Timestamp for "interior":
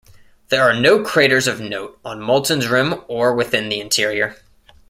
3.79-4.35